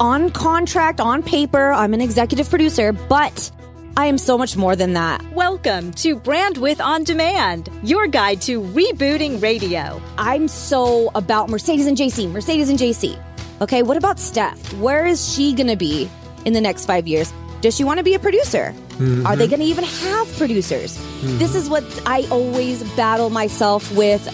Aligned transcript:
on 0.00 0.30
contract, 0.30 1.00
on 1.00 1.22
paper, 1.22 1.72
I'm 1.72 1.94
an 1.94 2.00
executive 2.00 2.48
producer, 2.48 2.92
but 2.92 3.50
I 3.96 4.06
am 4.06 4.18
so 4.18 4.38
much 4.38 4.56
more 4.56 4.74
than 4.74 4.94
that. 4.94 5.22
Welcome 5.32 5.92
to 5.92 6.18
Brandwidth 6.18 6.80
On 6.80 7.04
Demand, 7.04 7.68
your 7.82 8.06
guide 8.06 8.40
to 8.42 8.62
rebooting 8.62 9.42
radio. 9.42 10.00
I'm 10.16 10.48
so 10.48 11.10
about 11.14 11.50
Mercedes 11.50 11.86
and 11.86 11.96
JC, 11.96 12.30
Mercedes 12.30 12.70
and 12.70 12.78
JC. 12.78 13.22
Okay, 13.60 13.82
what 13.82 13.96
about 13.96 14.18
Steph? 14.18 14.72
Where 14.74 15.06
is 15.06 15.32
she 15.32 15.54
going 15.54 15.68
to 15.68 15.76
be 15.76 16.10
in 16.44 16.52
the 16.52 16.60
next 16.60 16.86
five 16.86 17.06
years? 17.06 17.32
Does 17.60 17.76
she 17.76 17.84
want 17.84 17.98
to 17.98 18.04
be 18.04 18.14
a 18.14 18.18
producer? 18.18 18.74
Mm-hmm. 18.92 19.26
Are 19.26 19.36
they 19.36 19.46
going 19.46 19.60
to 19.60 19.66
even 19.66 19.84
have 19.84 20.36
producers? 20.36 20.96
Mm-hmm. 20.96 21.38
This 21.38 21.54
is 21.54 21.68
what 21.68 21.84
I 22.06 22.26
always 22.30 22.82
battle 22.94 23.30
myself 23.30 23.94
with. 23.94 24.26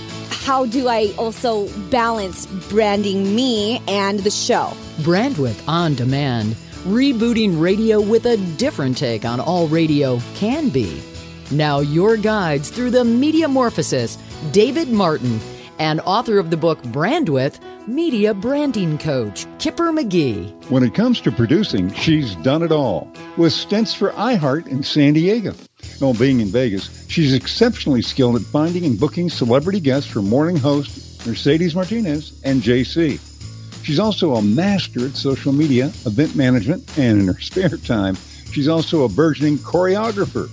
How 0.45 0.65
do 0.65 0.89
I 0.89 1.13
also 1.19 1.69
balance 1.91 2.47
branding 2.71 3.35
me 3.35 3.83
and 3.87 4.21
the 4.21 4.31
show? 4.31 4.73
Brandwidth 4.99 5.63
On 5.69 5.95
Demand, 5.95 6.55
rebooting 6.85 7.61
radio 7.61 8.01
with 8.01 8.25
a 8.25 8.39
different 8.57 8.97
take 8.97 9.25
on 9.25 9.41
all 9.41 9.69
radio 9.69 10.21
can 10.35 10.71
be. 10.71 11.03
Now, 11.51 11.81
your 11.81 12.17
guides 12.17 12.71
through 12.71 12.91
the 12.91 13.05
media 13.05 13.47
metamorphosis, 13.47 14.17
David 14.53 14.89
Martin, 14.89 15.39
and 15.79 16.01
author 16.01 16.39
of 16.39 16.51
the 16.51 16.57
book 16.57 16.83
Brandwidth 16.83 17.61
media 17.87 18.33
branding 18.35 18.99
coach, 18.99 19.47
Kipper 19.59 19.93
McGee. 19.93 20.71
When 20.71 20.83
it 20.83 20.95
comes 20.95 21.21
to 21.23 21.33
producing, 21.33 21.93
she's 21.95 22.35
done 22.37 22.63
it 22.63 22.73
all, 22.73 23.13
with 23.37 23.53
stints 23.53 23.95
for 23.95 24.11
iHeart 24.13 24.67
in 24.67 24.83
San 24.83 25.15
Diego. 25.15 25.55
Being 25.99 26.41
in 26.41 26.49
Vegas, 26.49 27.07
she's 27.09 27.35
exceptionally 27.35 28.03
skilled 28.03 28.37
at 28.37 28.43
finding 28.43 28.85
and 28.85 28.99
booking 28.99 29.29
celebrity 29.29 29.81
guests 29.81 30.11
for 30.11 30.23
morning 30.23 30.57
host 30.57 31.27
Mercedes 31.27 31.75
Martinez 31.75 32.41
and 32.45 32.63
JC. 32.63 33.21
She's 33.85 33.99
also 33.99 34.37
a 34.37 34.43
master 34.43 35.07
at 35.07 35.17
social 35.17 35.53
media, 35.53 35.87
event 36.07 36.37
management, 36.37 36.99
and 36.99 37.21
in 37.21 37.27
her 37.27 37.41
spare 37.41 37.77
time, 37.77 38.17
she's 38.53 38.69
also 38.69 39.05
a 39.05 39.09
burgeoning 39.09 39.59
choreographer 39.59 40.49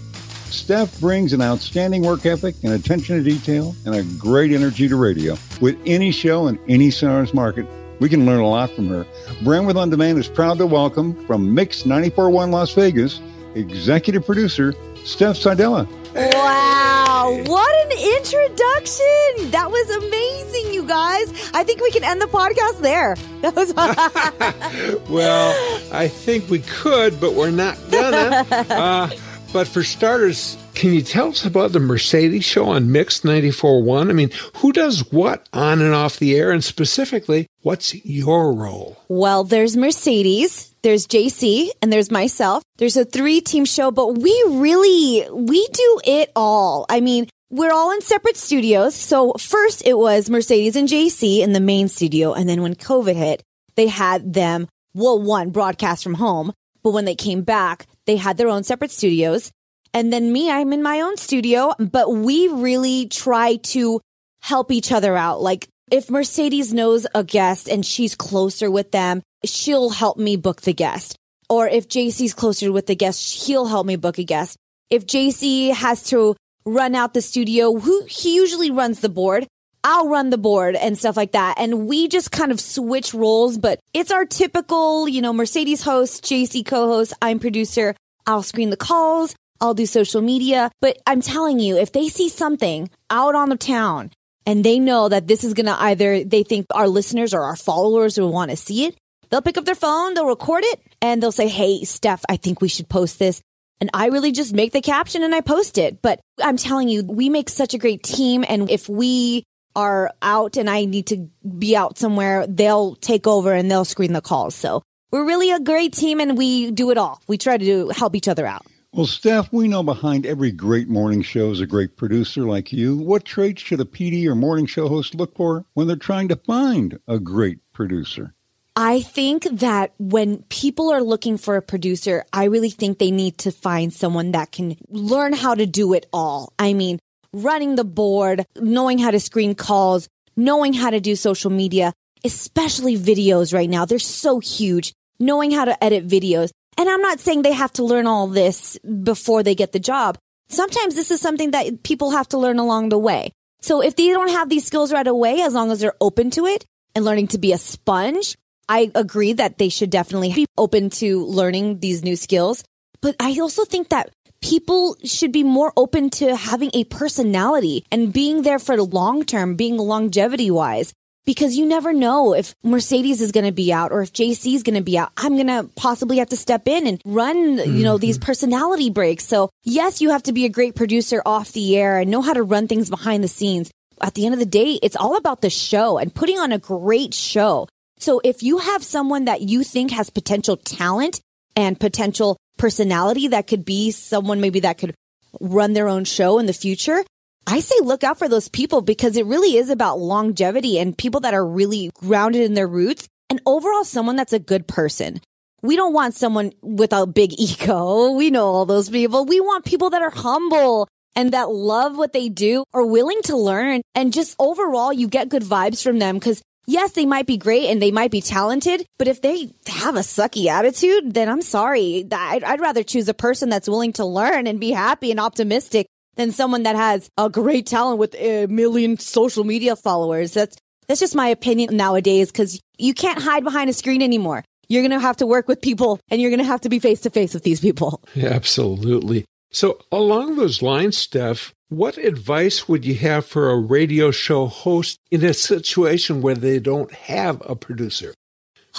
Steph 0.56 1.00
brings 1.00 1.34
an 1.34 1.42
outstanding 1.42 2.02
work 2.02 2.26
ethic 2.26 2.56
and 2.64 2.72
attention 2.72 3.18
to 3.18 3.24
detail 3.24 3.76
and 3.86 3.96
a 3.96 4.04
great 4.18 4.52
energy 4.52 4.88
to 4.88 4.96
radio. 4.96 5.38
With 5.60 5.78
any 5.86 6.12
show 6.12 6.48
in 6.48 6.58
any 6.70 6.92
size 6.92 7.34
market, 7.34 7.68
we 8.00 8.10
can 8.10 8.26
learn 8.26 8.40
a 8.40 8.48
lot 8.48 8.72
from 8.72 8.88
her. 8.88 9.06
Brandwidth 9.44 9.76
On 9.76 9.90
Demand 9.90 10.18
is 10.18 10.28
proud 10.28 10.58
to 10.60 10.66
welcome 10.66 11.26
from 11.26 11.54
Mix 11.54 11.84
94.1 11.84 12.52
Las 12.52 12.74
Vegas, 12.74 13.22
executive 13.56 14.26
producer 14.26 14.74
Steph 15.06 15.38
Sardella. 15.38 15.88
Wow, 16.16 17.44
what 17.46 17.86
an 17.86 17.92
introduction! 18.18 19.52
That 19.52 19.70
was 19.70 19.90
amazing, 19.98 20.74
you 20.74 20.84
guys. 20.84 21.52
I 21.54 21.64
think 21.64 21.82
we 21.82 21.92
can 21.92 22.04
end 22.04 22.22
the 22.22 22.26
podcast 22.28 22.82
there. 22.82 23.16
That 23.42 23.56
was 23.56 23.74
Well, 25.10 25.54
I 25.94 26.08
think 26.08 26.50
we 26.50 26.60
could, 26.60 27.20
but 27.22 27.34
we're 27.34 27.52
not 27.52 27.78
gonna. 27.92 28.46
Uh, 28.70 29.10
but 29.54 29.68
for 29.68 29.84
starters, 29.84 30.58
can 30.74 30.94
you 30.94 31.02
tell 31.02 31.30
us 31.30 31.46
about 31.46 31.72
the 31.72 31.80
Mercedes 31.80 32.44
show 32.44 32.66
on 32.66 32.92
Mix 32.92 33.22
94.1? 33.22 34.10
I 34.10 34.14
mean, 34.14 34.32
who 34.58 34.74
does 34.74 35.10
what 35.14 35.48
on 35.54 35.82
and 35.82 35.94
off 35.94 36.18
the 36.20 36.36
air? 36.36 36.52
And 36.52 36.62
specifically, 36.64 37.48
what's 37.62 37.94
your 38.06 38.52
role? 38.54 38.98
Well, 39.08 39.46
there's 39.46 39.78
Mercedes, 39.78 40.75
there's 40.86 41.08
JC, 41.08 41.72
and 41.82 41.92
there's 41.92 42.12
myself. 42.12 42.62
There's 42.78 42.96
a 42.96 43.06
three 43.06 43.42
team 43.42 43.66
show, 43.66 43.90
but 43.90 44.20
we 44.20 44.32
really, 44.50 45.28
we 45.32 45.68
do 45.74 46.00
it 46.06 46.32
all. 46.36 46.86
I 46.88 47.02
mean, 47.02 47.28
we're 47.50 47.72
all 47.72 47.92
in 47.92 48.02
separate 48.02 48.38
studios. 48.38 48.94
So 48.94 49.34
first 49.34 49.82
it 49.84 49.98
was 49.98 50.30
Mercedes 50.30 50.76
and 50.76 50.88
JC 50.88 51.40
in 51.40 51.54
the 51.54 51.60
main 51.60 51.88
studio. 51.88 52.34
And 52.34 52.48
then 52.48 52.62
when 52.62 52.76
COVID 52.76 53.16
hit, 53.16 53.42
they 53.74 53.88
had 53.88 54.32
them, 54.32 54.68
well, 54.94 55.20
one 55.20 55.50
broadcast 55.50 56.04
from 56.04 56.14
home. 56.14 56.54
But 56.84 56.92
when 56.92 57.06
they 57.06 57.16
came 57.16 57.42
back, 57.42 57.88
they 58.06 58.16
had 58.16 58.38
their 58.38 58.50
own 58.50 58.64
separate 58.64 58.92
studios. 58.92 59.52
And 59.92 60.14
then 60.14 60.32
me, 60.32 60.52
I'm 60.52 60.72
in 60.72 60.84
my 60.84 61.02
own 61.02 61.18
studio, 61.18 61.74
but 61.80 62.14
we 62.14 62.48
really 62.48 63.08
try 63.08 63.56
to 63.74 64.02
help 64.42 64.72
each 64.72 64.92
other 64.92 65.18
out. 65.18 65.42
Like 65.42 65.68
if 65.92 66.10
Mercedes 66.10 66.74
knows 66.74 67.06
a 67.14 67.24
guest 67.24 67.70
and 67.70 67.86
she's 67.86 68.16
closer 68.16 68.72
with 68.72 68.92
them, 68.92 69.22
she'll 69.44 69.90
help 69.90 70.18
me 70.18 70.36
book 70.36 70.62
the 70.62 70.74
guest. 70.74 71.16
Or 71.50 71.68
if 71.68 71.88
JC's 71.88 72.34
closer 72.34 72.72
with 72.72 72.88
the 72.88 72.96
guest, 72.96 73.46
he'll 73.46 73.68
help 73.68 73.86
me 73.86 73.96
book 73.96 74.18
a 74.18 74.24
guest. 74.24 74.58
If 74.90 75.06
JC 75.06 75.74
has 75.74 76.04
to 76.10 76.36
run 76.66 76.96
out 76.96 77.14
the 77.14 77.22
studio, 77.22 77.78
who 77.78 78.06
he 78.06 78.36
usually 78.36 78.72
runs 78.72 79.00
the 79.00 79.10
board. 79.10 79.48
I'll 79.84 80.10
run 80.10 80.32
the 80.32 80.38
board 80.40 80.76
and 80.76 80.98
stuff 80.98 81.16
like 81.16 81.34
that. 81.34 81.60
And 81.60 81.88
we 81.88 82.08
just 82.08 82.32
kind 82.32 82.52
of 82.52 82.60
switch 82.60 83.14
roles, 83.14 83.60
but 83.60 83.80
it's 83.94 84.10
our 84.10 84.26
typical, 84.26 85.08
you 85.08 85.22
know, 85.22 85.32
Mercedes 85.32 85.84
host, 85.84 86.24
JC 86.24 86.66
co-host, 86.66 87.14
I'm 87.22 87.38
producer. 87.38 87.96
I'll 88.26 88.42
screen 88.42 88.72
the 88.72 88.78
calls. 88.78 89.36
I'll 89.62 89.76
do 89.76 89.86
social 89.86 90.22
media. 90.22 90.72
But 90.82 90.98
I'm 91.06 91.22
telling 91.22 91.60
you, 91.60 91.78
if 91.78 91.92
they 91.92 92.10
see 92.10 92.30
something 92.30 92.90
out 93.12 93.36
on 93.36 93.50
the 93.50 93.58
town 93.58 94.10
and 94.46 94.64
they 94.64 94.80
know 94.80 95.10
that 95.10 95.28
this 95.28 95.44
is 95.44 95.54
going 95.54 95.66
to 95.66 95.82
either 95.82 96.24
they 96.24 96.44
think 96.44 96.68
our 96.72 96.88
listeners 96.88 97.34
or 97.34 97.42
our 97.42 97.56
followers 97.56 98.18
will 98.18 98.32
want 98.32 98.52
to 98.52 98.58
see 98.58 98.86
it, 98.86 98.96
they'll 99.30 99.42
pick 99.42 99.58
up 99.58 99.66
their 99.66 99.76
phone, 99.76 100.14
they'll 100.14 100.28
record 100.28 100.64
it, 100.64 100.80
and 101.02 101.22
they'll 101.22 101.32
say, 101.32 101.48
Hey, 101.48 101.84
Steph, 101.84 102.24
I 102.30 102.38
think 102.38 102.62
we 102.62 102.68
should 102.68 102.90
post 102.90 103.20
this. 103.20 103.42
And 103.82 103.90
I 103.94 104.08
really 104.08 104.32
just 104.32 104.54
make 104.54 104.72
the 104.72 104.82
caption 104.82 105.24
and 105.24 105.36
I 105.36 105.42
post 105.42 105.78
it. 105.78 106.02
But 106.02 106.22
I'm 106.42 106.58
telling 106.58 106.88
you, 106.88 107.04
we 107.04 107.30
make 107.30 107.50
such 107.50 107.74
a 107.74 107.78
great 107.78 108.04
team. 108.04 108.46
And 108.48 108.70
if 108.70 108.88
we 108.88 109.44
are 109.76 110.12
out 110.22 110.56
and 110.56 110.70
I 110.70 110.86
need 110.86 111.08
to 111.08 111.30
be 111.58 111.76
out 111.76 111.98
somewhere, 111.98 112.48
they'll 112.48 112.96
take 112.96 113.28
over 113.28 113.52
and 113.54 113.70
they'll 113.70 113.84
screen 113.84 114.14
the 114.14 114.22
calls. 114.22 114.56
So 114.56 114.82
we're 115.12 115.26
really 115.26 115.52
a 115.52 115.60
great 115.60 115.94
team 115.94 116.22
and 116.22 116.38
we 116.38 116.72
do 116.72 116.92
it 116.92 116.98
all. 116.98 117.22
We 117.28 117.38
try 117.38 117.58
to 117.58 117.66
do, 117.66 117.90
help 117.90 118.16
each 118.16 118.30
other 118.30 118.46
out. 118.46 118.66
Well, 118.96 119.06
Steph, 119.06 119.52
we 119.52 119.68
know 119.68 119.84
behind 119.84 120.26
every 120.26 120.54
great 120.54 120.88
morning 120.88 121.22
show 121.22 121.52
is 121.52 121.60
a 121.60 121.68
great 121.68 121.98
producer 121.98 122.44
like 122.44 122.72
you. 122.72 122.96
What 122.96 123.26
traits 123.26 123.62
should 123.62 123.82
a 123.82 123.84
PD 123.84 124.26
or 124.26 124.36
morning 124.36 124.68
show 124.68 124.88
host 124.88 125.14
look 125.16 125.36
for 125.36 125.66
when 125.74 125.88
they're 125.88 125.98
trying 125.98 126.30
to 126.30 126.38
find 126.38 126.98
a 127.06 127.20
great 127.20 127.60
producer? 127.74 128.34
I 128.78 129.02
think 129.02 129.50
that 129.52 129.92
when 130.00 130.44
people 130.44 130.94
are 130.94 131.04
looking 131.04 131.38
for 131.38 131.58
a 131.58 131.62
producer, 131.62 132.24
I 132.32 132.46
really 132.46 132.70
think 132.70 132.98
they 132.98 133.12
need 133.12 133.38
to 133.40 133.52
find 133.52 133.92
someone 133.92 134.32
that 134.32 134.54
can 134.54 134.78
learn 134.88 135.34
how 135.34 135.56
to 135.56 135.66
do 135.66 135.92
it 135.92 136.06
all. 136.14 136.54
I 136.58 136.72
mean, 136.72 137.00
running 137.34 137.76
the 137.76 137.84
board, 137.84 138.46
knowing 138.56 138.98
how 138.98 139.12
to 139.12 139.20
screen 139.20 139.56
calls, 139.56 140.08
knowing 140.38 140.72
how 140.72 140.90
to 140.90 141.02
do 141.02 141.18
social 141.18 141.52
media, 141.52 141.92
especially 142.24 142.98
videos 142.98 143.54
right 143.54 143.70
now. 143.70 143.84
They're 143.84 144.00
so 144.00 144.40
huge 144.40 144.94
knowing 145.20 145.52
how 145.52 145.66
to 145.66 145.84
edit 145.84 146.08
videos. 146.08 146.52
And 146.78 146.90
I'm 146.90 147.02
not 147.02 147.20
saying 147.20 147.42
they 147.42 147.54
have 147.54 147.74
to 147.74 147.84
learn 147.84 148.08
all 148.08 148.28
this 148.28 148.78
before 148.80 149.44
they 149.44 149.56
get 149.56 149.72
the 149.72 149.80
job. 149.80 150.18
Sometimes 150.50 150.96
this 150.96 151.12
is 151.12 151.22
something 151.22 151.52
that 151.52 151.84
people 151.84 152.12
have 152.12 152.28
to 152.30 152.38
learn 152.38 152.60
along 152.60 152.90
the 152.90 152.98
way. 152.98 153.32
So 153.62 153.82
if 153.82 153.96
they 153.96 154.10
don't 154.10 154.30
have 154.30 154.50
these 154.50 154.66
skills 154.66 154.94
right 154.94 155.08
away, 155.08 155.42
as 155.42 155.54
long 155.54 155.72
as 155.72 155.80
they're 155.80 155.96
open 156.00 156.30
to 156.32 156.46
it 156.46 156.66
and 156.94 157.04
learning 157.04 157.30
to 157.30 157.38
be 157.38 157.52
a 157.52 157.58
sponge, 157.58 158.36
I 158.68 158.92
agree 158.94 159.34
that 159.34 159.58
they 159.58 159.70
should 159.70 159.90
definitely 159.90 160.34
be 160.34 160.46
open 160.58 160.90
to 161.02 161.26
learning 161.26 161.80
these 161.80 162.04
new 162.04 162.16
skills. 162.16 162.64
But 163.02 163.16
I 163.20 163.40
also 163.40 163.66
think 163.66 163.90
that 163.90 164.12
people 164.42 164.98
should 165.04 165.32
be 165.32 165.44
more 165.44 165.74
open 165.78 166.10
to 166.12 166.36
having 166.36 166.72
a 166.74 166.84
personality 166.84 167.86
and 167.92 168.14
being 168.14 168.42
there 168.42 168.60
for 168.60 168.76
the 168.76 168.86
long 168.86 169.24
term, 169.24 169.56
being 169.56 169.78
longevity 169.78 170.52
wise 170.52 170.94
because 171.26 171.58
you 171.58 171.66
never 171.66 171.92
know 171.92 172.34
if 172.34 172.54
Mercedes 172.64 173.22
is 173.22 173.32
going 173.32 173.46
to 173.46 173.52
be 173.52 173.74
out 173.74 173.92
or 173.92 174.02
if 174.02 174.14
JC 174.14 174.54
is 174.54 174.64
going 174.64 174.76
to 174.76 174.84
be 174.84 174.98
out. 174.98 175.12
I'm 175.18 175.36
going 175.36 175.48
to 175.48 175.70
possibly 175.76 176.18
have 176.18 176.30
to 176.30 176.38
step 176.38 176.68
in 176.68 176.88
and 176.88 177.02
run, 177.06 177.58
you 177.58 177.84
know, 177.84 177.98
these 177.98 178.18
mm-hmm. 178.18 178.26
personality 178.26 178.90
breaks. 178.90 179.26
So 179.26 179.50
yes, 179.64 180.02
you 180.02 180.12
have 180.12 180.24
to 180.24 180.34
be 180.34 180.46
a 180.46 180.50
great 180.50 180.76
producer 180.76 181.22
off 181.26 181.52
the 181.52 181.78
air 181.78 181.98
and 181.98 182.12
know 182.12 182.22
how 182.22 182.34
to 182.34 182.44
run 182.44 182.68
things 182.68 182.90
behind 182.90 183.24
the 183.24 183.28
scenes. 183.28 183.72
At 184.02 184.14
the 184.14 184.26
end 184.26 184.34
of 184.34 184.40
the 184.40 184.46
day, 184.46 184.80
it's 184.84 184.96
all 184.96 185.16
about 185.16 185.42
the 185.42 185.50
show 185.50 185.98
and 185.98 186.14
putting 186.14 186.38
on 186.38 186.52
a 186.52 186.60
great 186.60 187.14
show. 187.14 187.68
So 187.98 188.22
if 188.24 188.44
you 188.44 188.58
have 188.58 188.84
someone 188.84 189.26
that 189.26 189.42
you 189.42 189.64
think 189.64 189.92
has 189.92 190.10
potential 190.10 190.58
talent 190.58 191.22
and 191.56 191.80
potential 191.80 192.38
personality 192.58 193.30
that 193.30 193.48
could 193.48 193.66
be 193.66 193.92
someone 193.92 194.42
maybe 194.42 194.60
that 194.62 194.78
could 194.78 194.94
run 195.40 195.74
their 195.74 195.88
own 195.88 196.04
show 196.04 196.40
in 196.40 196.46
the 196.46 196.54
future, 196.54 197.04
I 197.48 197.60
say 197.60 197.76
look 197.82 198.04
out 198.04 198.18
for 198.18 198.28
those 198.28 198.50
people 198.50 198.82
because 198.82 199.16
it 199.16 199.26
really 199.26 199.58
is 199.58 199.70
about 199.70 200.00
longevity 200.00 200.80
and 200.80 200.98
people 200.98 201.22
that 201.22 201.34
are 201.34 201.46
really 201.46 201.92
grounded 201.94 202.42
in 202.42 202.56
their 202.56 202.68
roots 202.68 203.08
and 203.30 203.42
overall 203.46 203.84
someone 203.84 204.16
that's 204.16 204.34
a 204.34 204.40
good 204.40 204.68
person. 204.68 205.22
We 205.62 205.76
don't 205.76 205.94
want 205.94 206.16
someone 206.16 206.54
with 206.62 206.92
a 206.92 207.06
big 207.06 207.34
ego. 207.38 208.12
We 208.12 208.32
know 208.32 208.48
all 208.48 208.66
those 208.66 208.90
people. 208.90 209.26
We 209.26 209.40
want 209.40 209.66
people 209.66 209.92
that 209.92 210.02
are 210.02 210.10
humble 210.10 210.88
and 211.16 211.32
that 211.32 211.50
love 211.50 211.98
what 211.98 212.14
they 212.14 212.30
do, 212.30 212.66
are 212.74 212.86
willing 212.86 213.22
to 213.24 213.38
learn 213.38 213.82
and 213.94 214.12
just 214.12 214.36
overall 214.38 214.92
you 214.92 215.08
get 215.08 215.30
good 215.30 215.44
vibes 215.44 215.82
from 215.82 216.00
them 216.00 216.16
because 216.16 216.42
yes, 216.68 216.92
they 216.92 217.06
might 217.06 217.26
be 217.26 217.38
great 217.38 217.70
and 217.70 217.82
they 217.82 217.92
might 217.92 218.12
be 218.12 218.22
talented, 218.22 218.86
but 218.98 219.08
if 219.08 219.22
they 219.22 219.50
have 219.68 219.96
a 219.96 220.00
sucky 220.00 220.48
attitude, 220.48 221.14
then 221.14 221.30
I'm 221.30 221.42
sorry. 221.42 222.06
I'd, 222.12 222.44
I'd 222.44 222.60
rather 222.60 222.84
choose 222.84 223.08
a 223.08 223.14
person 223.14 223.50
that's 223.50 223.70
willing 223.70 223.94
to 223.94 224.06
learn 224.06 224.48
and 224.48 224.60
be 224.60 224.72
happy 224.72 225.12
and 225.12 225.20
optimistic 225.20 225.88
than 226.16 226.32
someone 226.32 226.64
that 226.64 226.76
has 226.76 227.10
a 227.18 227.30
great 227.30 227.66
talent 227.68 228.00
with 228.00 228.16
a 228.16 228.48
million 228.48 228.98
social 228.98 229.44
media 229.44 229.76
followers. 229.76 230.34
That's 230.34 230.58
that's 230.88 231.00
just 231.00 231.16
my 231.16 231.28
opinion 231.30 231.76
nowadays 231.76 232.32
because 232.32 232.60
you 232.78 232.94
can't 232.94 233.22
hide 233.22 233.44
behind 233.44 233.70
a 233.70 233.74
screen 233.74 234.02
anymore. 234.02 234.44
you're 234.70 234.82
going 234.82 234.92
to 234.92 235.00
have 235.00 235.18
to 235.18 235.26
work 235.26 235.48
with 235.48 235.62
people 235.62 236.00
and 236.10 236.22
you're 236.22 236.30
going 236.30 236.40
to 236.40 236.46
have 236.46 236.62
to 236.62 236.70
be 236.70 236.80
face 236.80 237.02
to 237.02 237.10
face 237.10 237.34
with 237.34 237.44
these 237.44 237.60
people. 237.60 238.02
Yeah, 238.16 238.30
absolutely. 238.30 239.26
So, 239.52 239.80
along 239.92 240.36
those 240.36 240.62
lines, 240.62 240.98
Steph, 240.98 241.54
what 241.70 241.98
advice 241.98 242.68
would 242.68 242.86
you 242.86 242.96
have 242.96 243.26
for 243.26 243.50
a 243.50 243.58
radio 243.58 244.12
show 244.12 244.48
host 244.48 244.98
in 245.12 245.24
a 245.24 245.34
situation 245.34 246.22
where 246.22 246.36
they 246.36 246.60
don't 246.60 246.92
have 246.94 247.42
a 247.46 247.56
producer? 247.56 248.14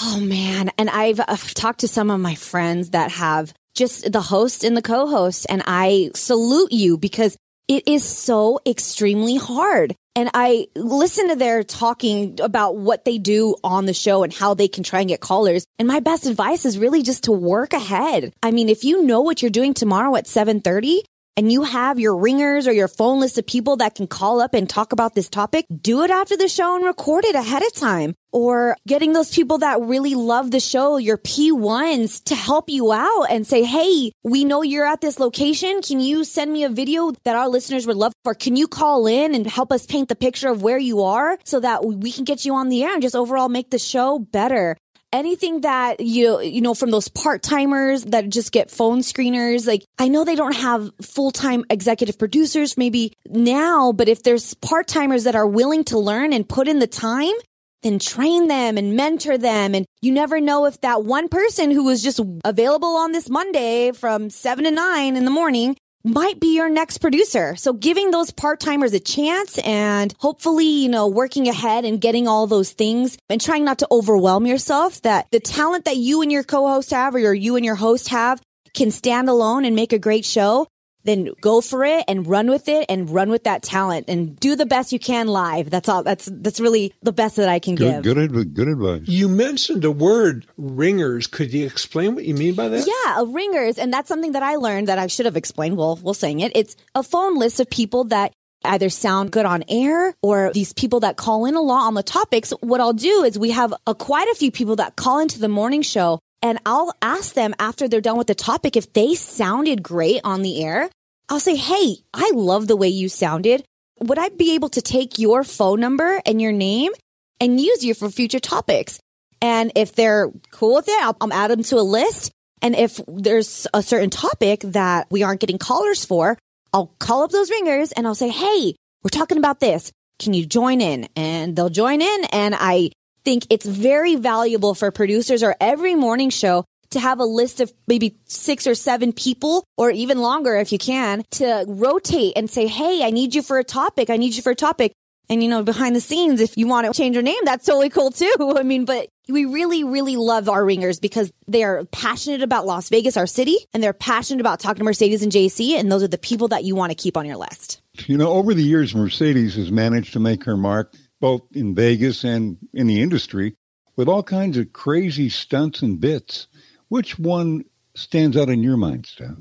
Oh 0.03 0.21
man. 0.21 0.71
And 0.79 0.91
I've, 0.91 1.21
I've 1.27 1.55
talked 1.55 1.81
to 1.81 1.89
some 1.89 2.11
of 2.11 2.21
my 2.21 2.35
friends 2.35 2.91
that 2.91 3.11
have 3.13 3.55
just 3.77 4.11
the 4.11 4.21
host 4.21 4.65
and 4.65 4.77
the 4.77 4.83
co-host 4.83 5.47
and 5.49 5.63
I 5.67 6.11
salute 6.15 6.73
you 6.73 6.99
because 6.99 7.37
it 7.69 7.87
is 7.87 8.05
so 8.05 8.61
extremely 8.67 9.37
hard. 9.37 9.95
And 10.15 10.31
I 10.33 10.69
listen 10.75 11.29
to 11.29 11.37
their 11.37 11.63
talking 11.63 12.39
about 12.41 12.77
what 12.77 13.05
they 13.05 13.19
do 13.19 13.57
on 13.63 13.85
the 13.85 13.93
show 13.93 14.23
and 14.23 14.33
how 14.33 14.55
they 14.55 14.69
can 14.69 14.83
try 14.83 15.01
and 15.01 15.09
get 15.09 15.21
callers. 15.21 15.67
And 15.79 15.87
my 15.87 16.01
best 16.01 16.27
advice 16.27 16.65
is 16.65 16.79
really 16.79 17.03
just 17.03 17.25
to 17.25 17.33
work 17.33 17.75
ahead. 17.75 18.33
I 18.43 18.51
mean, 18.51 18.69
if 18.69 18.85
you 18.85 19.03
know 19.03 19.21
what 19.21 19.43
you're 19.43 19.51
doing 19.51 19.75
tomorrow 19.75 20.17
at 20.17 20.27
730, 20.27 21.03
and 21.37 21.53
you 21.53 21.65
have 21.65 22.01
your 22.01 22.17
ringers 22.17 22.67
or 22.67 22.73
your 22.73 22.89
phone 22.89 23.21
list 23.21 23.37
of 23.39 23.47
people 23.47 23.77
that 23.77 23.95
can 23.95 24.07
call 24.07 24.41
up 24.41 24.55
and 24.55 24.69
talk 24.69 24.93
about 24.93 25.15
this 25.15 25.29
topic, 25.29 25.67
do 25.83 26.03
it 26.03 26.11
after 26.11 26.37
the 26.37 26.49
show 26.49 26.77
and 26.77 26.85
record 26.85 27.25
it 27.25 27.35
ahead 27.35 27.63
of 27.63 27.73
time. 27.75 28.15
Or 28.33 28.77
getting 28.87 29.13
those 29.13 29.35
people 29.35 29.59
that 29.59 29.81
really 29.81 30.15
love 30.15 30.51
the 30.51 30.61
show, 30.61 30.99
your 30.99 31.17
P1s 31.17 32.25
to 32.25 32.35
help 32.35 32.69
you 32.69 32.93
out 32.93 33.27
and 33.31 33.47
say, 33.47 33.63
Hey, 33.63 34.13
we 34.25 34.45
know 34.45 34.63
you're 34.63 34.87
at 34.87 35.01
this 35.01 35.19
location. 35.19 35.81
Can 35.81 36.01
you 36.01 36.25
send 36.25 36.53
me 36.53 36.65
a 36.65 36.69
video 36.69 37.13
that 37.25 37.37
our 37.37 37.49
listeners 37.49 37.87
would 37.87 37.97
love? 37.97 38.13
Or 38.25 38.35
can 38.35 38.57
you 38.57 38.69
call 38.69 39.07
in 39.07 39.35
and 39.35 39.47
help 39.47 39.73
us 39.73 39.87
paint 39.87 40.09
the 40.09 40.17
picture 40.17 40.51
of 40.51 40.63
where 40.63 40.79
you 40.79 41.03
are 41.03 41.39
so 41.45 41.61
that 41.61 41.85
we 41.85 42.13
can 42.13 42.25
get 42.25 42.45
you 42.45 42.55
on 42.55 42.69
the 42.69 42.83
air 42.85 42.93
and 42.93 43.03
just 43.03 43.17
overall 43.17 43.49
make 43.49 43.71
the 43.71 43.79
show 43.79 44.19
better? 44.19 44.77
Anything 45.17 45.63
that 45.63 46.01
you 46.01 46.41
you 46.43 46.61
know 46.61 46.75
from 46.75 46.91
those 46.91 47.09
part-timers 47.09 48.05
that 48.05 48.29
just 48.29 48.53
get 48.53 48.71
phone 48.71 49.01
screeners 49.01 49.67
like 49.67 49.85
i 49.99 50.09
know 50.09 50.25
they 50.25 50.37
don't 50.37 50.55
have 50.55 50.91
full-time 51.01 51.65
executive 51.71 52.19
producers 52.19 52.77
maybe 52.77 53.13
now 53.31 53.93
but 53.93 54.09
if 54.09 54.23
there's 54.23 54.55
part-timers 54.55 55.25
that 55.25 55.35
are 55.35 55.47
willing 55.47 55.83
to 55.83 55.99
learn 55.99 56.33
and 56.33 56.49
put 56.49 56.69
in 56.69 56.79
the 56.79 56.87
time 56.87 57.35
then 57.83 57.99
train 58.01 58.49
them 58.49 58.79
and 58.79 58.97
mentor 58.97 59.39
them. 59.39 59.73
And 59.73 59.87
you 60.01 60.11
never 60.11 60.41
know 60.41 60.65
if 60.65 60.81
that 60.81 61.05
one 61.05 61.29
person 61.29 61.71
who 61.71 61.85
was 61.85 62.03
just 62.03 62.21
available 62.45 62.97
on 62.97 63.13
this 63.13 63.31
monday 63.31 63.93
from 63.93 64.29
7 64.29 64.65
to 64.65 64.71
9 64.71 65.17
in 65.17 65.25
the 65.25 65.31
morning 65.31 65.77
might 66.07 66.39
be 66.39 66.55
your 66.55 66.71
next 66.71 66.99
producer. 66.99 67.57
So 67.57 67.73
giving 67.73 68.13
those 68.13 68.31
part 68.31 68.61
timers 68.61 68.93
a 68.93 69.01
chance 69.01 69.59
and 69.59 70.15
hopefully, 70.19 70.67
you 70.67 70.89
know, 70.89 71.09
working 71.09 71.49
ahead 71.49 71.85
and 71.85 72.01
getting 72.01 72.29
all 72.29 72.47
those 72.47 72.73
things 72.73 73.19
and 73.29 73.41
trying 73.41 73.65
not 73.65 73.81
to 73.81 73.89
overwhelm 73.91 74.47
yourself 74.47 75.03
that 75.03 75.27
the 75.33 75.41
talent 75.41 75.85
that 75.85 75.97
you 75.97 76.23
and 76.23 76.31
your 76.31 76.45
co-host 76.45 76.91
have 76.93 77.15
or 77.17 77.35
you 77.35 77.57
and 77.57 77.65
your 77.65 77.75
host 77.75 78.09
have 78.09 78.41
can 78.73 78.91
stand 78.91 79.29
alone 79.29 79.65
and 79.65 79.75
make 79.75 79.93
a 79.93 79.99
great 79.99 80.25
show 80.25 80.69
then 81.07 81.31
go 81.41 81.61
for 81.61 81.85
it 81.85 82.05
and 82.09 82.27
run 82.27 82.49
with 82.49 82.69
it 82.69 82.87
and 82.89 83.09
run 83.09 83.31
with 83.31 83.45
that 83.45 83.63
talent 83.63 84.07
and 84.09 84.39
do 84.39 84.57
the 84.57 84.67
best 84.67 84.93
you 84.93 84.99
can 84.99 85.29
live. 85.29 85.71
That's 85.71 85.89
all. 85.89 86.03
That's 86.03 86.29
that's 86.33 86.61
really 86.61 86.93
the 87.03 87.13
best 87.13 87.37
that 87.37 87.49
I 87.49 87.59
can 87.59 87.75
good, 87.75 88.03
give. 88.03 88.15
Good, 88.15 88.55
good 88.55 88.69
advice. 88.69 89.03
You 89.07 89.29
mentioned 89.29 89.85
a 89.85 89.91
word, 89.91 90.47
ringers. 90.57 91.27
Could 91.27 91.53
you 91.53 91.67
explain 91.67 92.15
what 92.15 92.25
you 92.25 92.35
mean 92.35 92.55
by 92.55 92.69
that? 92.69 92.87
Yeah, 92.87 93.21
a 93.21 93.25
ringers, 93.25 93.79
and 93.79 93.93
that's 93.93 94.09
something 94.09 94.33
that 94.33 94.43
I 94.43 94.57
learned 94.57 94.89
that 94.89 94.99
I 94.99 95.07
should 95.07 95.27
have 95.27 95.37
explained. 95.37 95.77
Well, 95.77 95.99
we'll 96.03 96.15
saying 96.15 96.41
it. 96.41 96.53
It's 96.55 96.77
a 96.95 97.03
phone 97.03 97.39
list 97.39 97.61
of 97.61 97.71
people 97.71 98.05
that 98.05 98.33
either 98.65 98.89
sound 98.89 99.31
good 99.31 99.47
on 99.47 99.65
air 99.69 100.15
or 100.23 100.51
these 100.53 100.73
people 100.73 101.01
that 101.01 101.17
call 101.17 101.47
in 101.47 101.55
a 101.55 101.61
lot 101.61 101.87
on 101.87 101.95
the 101.95 102.03
topics. 102.03 102.51
What 102.61 102.81
I'll 102.81 102.93
do 102.93 103.23
is 103.23 103.39
we 103.39 103.51
have 103.51 103.73
a, 103.87 103.95
quite 103.95 104.29
a 104.29 104.35
few 104.35 104.51
people 104.51 104.77
that 104.77 104.97
call 104.97 105.21
into 105.21 105.39
the 105.39 105.49
morning 105.49 105.83
show 105.83 106.19
and 106.43 106.59
I'll 106.67 106.95
ask 107.03 107.35
them 107.35 107.55
after 107.59 107.89
they're 107.89 108.01
done 108.01 108.19
with 108.19 108.27
the 108.27 108.35
topic 108.35 108.77
if 108.77 108.93
they 108.93 109.15
sounded 109.15 109.83
great 109.83 110.21
on 110.23 110.43
the 110.43 110.63
air. 110.63 110.91
I'll 111.29 111.41
say, 111.41 111.57
Hey, 111.57 111.97
I 112.15 112.33
love 112.35 112.67
the 112.67 112.77
way 112.77 112.89
you 112.89 113.09
sounded. 113.09 113.65
Would 114.01 114.19
I 114.19 114.29
be 114.29 114.55
able 114.55 114.69
to 114.71 114.83
take 114.83 115.19
your 115.19 115.43
phone 115.43 115.81
number 115.81 116.21
and 116.27 116.41
your 116.41 116.53
name 116.53 116.93
and 117.41 117.61
use 117.61 117.85
you 117.85 117.95
for 117.95 118.11
future 118.11 118.39
topics? 118.39 119.01
And 119.41 119.73
if 119.75 119.95
they're 119.95 120.31
cool 120.51 120.77
with 120.77 120.89
it, 120.89 121.03
I'll, 121.03 121.17
I'll 121.21 121.33
add 121.33 121.51
them 121.51 121.63
to 121.65 121.77
a 121.77 121.83
list. 121.83 122.31
And 122.63 122.75
if 122.75 123.01
there's 123.07 123.67
a 123.75 123.83
certain 123.83 124.11
topic 124.11 124.61
that 124.61 125.07
we 125.11 125.23
aren't 125.23 125.41
getting 125.41 125.59
callers 125.59 126.05
for, 126.05 126.39
I'll 126.73 126.93
call 126.99 127.23
up 127.23 127.31
those 127.31 127.51
ringers 127.51 127.93
and 127.93 128.07
I'll 128.07 128.15
say, 128.15 128.29
Hey, 128.29 128.75
we're 129.03 129.09
talking 129.11 129.39
about 129.39 129.61
this. 129.61 129.93
Can 130.19 130.35
you 130.35 130.47
join 130.47 130.81
in? 130.81 131.09
And 131.17 131.55
they'll 131.57 131.69
join 131.69 132.01
in. 132.01 132.25
And 132.33 132.55
I 132.55 132.91
think 133.25 133.47
it's 133.51 133.67
very 133.67 134.17
valuable 134.17 134.75
for 134.75 134.91
producers 134.91 135.43
or 135.43 135.57
every 135.61 135.95
morning 135.95 136.31
show 136.31 136.65
to 136.91 137.01
have 137.01 137.21
a 137.21 137.25
list 137.25 137.61
of 137.61 137.73
maybe 137.87 138.17
six 138.25 138.67
or 138.67 138.75
seven 138.75 139.13
people 139.13 139.65
or 139.77 139.91
even 139.91 140.19
longer 140.19 140.57
if 140.57 140.73
you 140.73 140.79
can 140.79 141.25
to 141.33 141.65
rotate 141.67 142.35
and 142.37 142.49
say, 142.51 142.67
Hey, 142.67 143.05
I 143.05 143.11
need 143.11 143.35
you 143.35 143.43
for 143.43 143.59
a 143.59 143.65
topic. 143.65 144.11
I 144.11 144.17
need 144.17 144.35
you 144.35 144.43
for 144.43 144.51
a 144.51 144.57
topic. 144.57 144.93
And 145.29 145.43
you 145.43 145.49
know, 145.49 145.63
behind 145.63 145.97
the 145.97 146.01
scenes, 146.01 146.41
if 146.41 146.57
you 146.57 146.67
want 146.67 146.87
to 146.87 146.93
change 146.93 147.15
your 147.15 147.23
name, 147.23 147.41
that's 147.45 147.67
totally 147.67 147.91
cool 147.91 148.11
too. 148.11 148.35
I 148.57 148.63
mean, 148.63 148.85
but 148.85 149.09
we 149.29 149.45
really, 149.45 149.83
really 149.83 150.17
love 150.17 150.49
our 150.49 150.65
ringers 150.65 151.01
because 151.01 151.33
they 151.49 151.65
are 151.65 151.85
passionate 151.87 152.43
about 152.43 152.67
Las 152.67 152.89
Vegas, 152.89 153.17
our 153.17 153.27
city, 153.27 153.57
and 153.75 153.83
they're 153.83 153.93
passionate 153.93 154.41
about 154.41 154.61
talking 154.61 154.79
to 154.79 154.85
Mercedes 154.85 155.23
and 155.23 155.33
JC. 155.33 155.73
And 155.73 155.91
those 155.91 156.03
are 156.03 156.09
the 156.09 156.19
people 156.19 156.49
that 156.49 156.65
you 156.65 156.77
want 156.77 156.91
to 156.91 156.95
keep 156.95 157.17
on 157.17 157.27
your 157.27 157.37
list. 157.37 157.81
You 158.07 158.17
know, 158.17 158.33
over 158.33 158.55
the 158.55 158.63
years, 158.63 158.95
Mercedes 158.95 159.57
has 159.57 159.73
managed 159.73 160.13
to 160.13 160.21
make 160.21 160.45
her 160.45 160.57
mark 160.57 160.95
both 161.21 161.43
in 161.53 161.75
Vegas 161.75 162.25
and 162.25 162.59
in 162.73 162.87
the 162.87 163.01
industry 163.01 163.57
with 163.97 164.09
all 164.09 164.23
kinds 164.23 164.59
of 164.59 164.73
crazy 164.73 165.29
stunts 165.29 165.83
and 165.83 166.01
bits. 166.01 166.47
Which 166.89 167.19
one 167.19 167.65
stands 167.95 168.37
out 168.37 168.49
in 168.49 168.63
your 168.63 168.77
mind, 168.77 169.07
Steph? 169.07 169.37